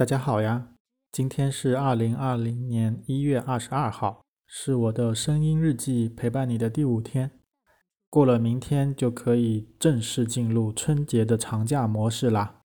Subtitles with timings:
[0.00, 0.68] 大家好呀，
[1.12, 7.32] 今天是二零二零年一月二十二号，是我的声音日记陪伴你的第五天。
[8.08, 12.62] 过了明天就可以正式进入春节的长假模式啦。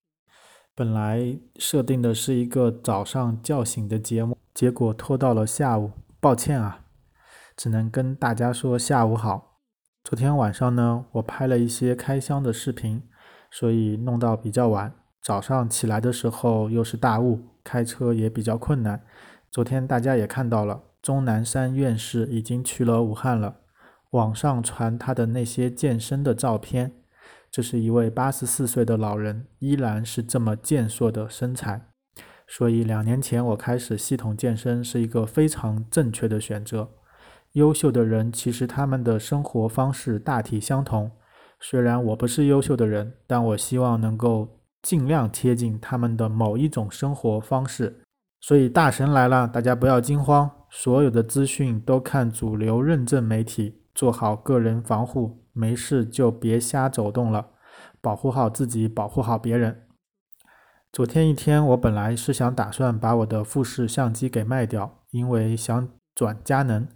[0.74, 6.86] 本来设定的是一个早上叫醒的节目，结果拖到了下午，抱歉啊，
[7.54, 9.58] 只能跟大家说下午好。
[10.02, 13.02] 昨天晚上呢，我拍了一些开箱的视频，
[13.50, 14.94] 所以弄到比较晚。
[15.26, 19.02] 早上起来的时候又是大雾，开车也比较困难。
[19.50, 23.56] 昨天大家也看到了，钟南山院士已经去了武汉了。
[24.10, 26.92] 网上传他的那些健身的照片，
[27.50, 31.88] 这是一位八十四岁的老人，依然是这么健硕的身材。
[32.46, 36.90] 所以两年前我开始系统健身是一个非常正确的选择。
[37.54, 41.10] 优秀的人其实他们的生活方式大体相同。
[41.58, 44.55] 虽然我不是优秀的人，但我希望能够。
[44.86, 48.04] 尽量贴近他们的某一种生活方式，
[48.40, 57.48] 所以大神来了，大家不要惊慌，所有的资讯都看主流认证媒体，做好个人防护，没事就别瞎走动了，
[58.00, 59.88] 保护好自己，保护好别人。
[60.92, 66.86] 昨天一天，我本来是想打算把我的富士相机给卖掉，因为想转佳能，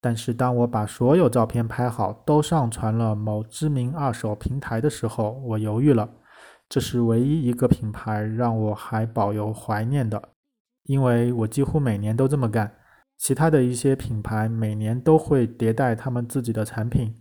[0.00, 6.08] 但是当我把所有照片拍好都上传了某知名二手平台的时候，我犹豫了。
[6.70, 10.30] 这是唯一一个品牌让我还保有怀念的，
[10.84, 12.72] 因为我几乎每年都这么干。
[13.18, 17.14] 其他的一些品牌每年都会迭代他们自己的产品，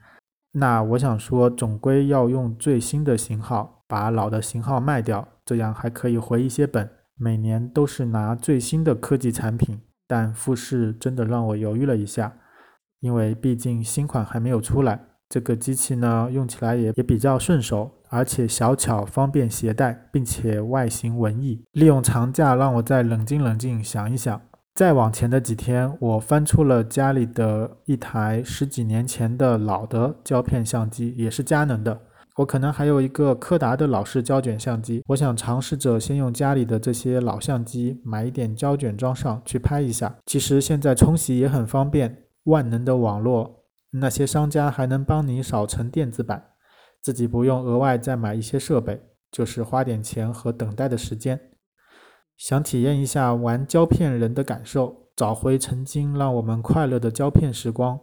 [0.54, 6.90] 那我想说，总归要用最新的型号，把老的型号卖掉，这样还可以回一些本。
[7.18, 12.38] 每年都是拿最新的科技产品，但富士真的让我犹豫了一下，
[13.02, 15.08] 因为毕竟新款还没有出来。
[15.28, 21.64] 这个机器呢，用起来也也比较顺手，而且小巧方便携带，并且外形文艺。
[21.72, 24.42] 利用长假，让我再冷静冷静想一想。
[24.76, 32.00] 再往前的几天，我翻出了家里的一台十几年前的老的胶片相机，也是佳能的。
[32.38, 40.16] 我可能还有一个柯达的老式胶卷相机，我想尝试着先用家里的这些老相机买一点胶卷装上去拍一下。
[40.26, 43.66] 其实现在冲洗也很方便，万能的网络。
[43.92, 46.42] 那些商家还能帮你扫成电子版，
[47.02, 49.02] 自己不用额外再买一些设备，
[49.32, 51.40] 就是花点钱和等待的时间。
[52.38, 58.00] 想体验一下玩胶片人的感受，找回曾经让我们快乐的胶片时光。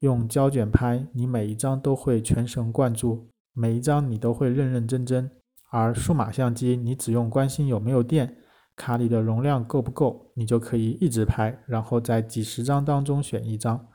[0.00, 5.30] 用胶卷拍，你每一张都会全神贯注，每一张你都会认认真真。
[5.70, 8.36] 而数码相机，你只用关心有没有电，
[8.76, 13.86] 卡里的容量够不够，你就可以一直拍，然后在几十张当中选一张。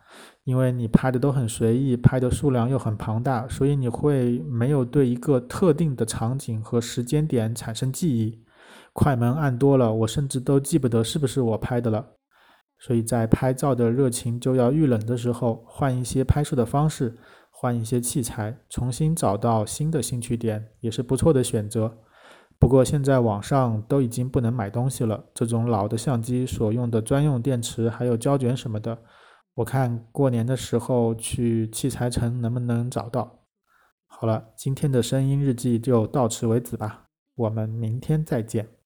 [0.43, 8.43] 因为你拍的都很随意，拍的数量又很庞大，所以你会没有对一个特定的场景和时间点产生记忆。
[8.93, 12.13] 快门按多了，我甚至都记不得是不是我拍的了。
[12.79, 17.15] 所以在拍照的热情就要遇冷的时候，换一些拍摄的方式，
[17.51, 21.97] 换一些器材，重新找到新的兴趣点，也是不错的选择。
[22.59, 28.97] 不过现在网上都已经不能买东西了，这种老的相机所用的专用电池还有胶卷什么的。
[29.57, 33.39] 我看过年的时候去器材城能不能找到。
[34.05, 38.76] 好了，今天的声音日记就到此为止吧，我们明天再见。